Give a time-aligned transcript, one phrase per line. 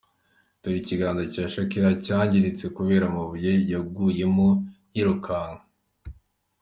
[0.61, 4.47] Dore ikiganza cya Shakira cyangiritse kubera amabuye yaguyemo
[4.93, 5.63] yirukanka.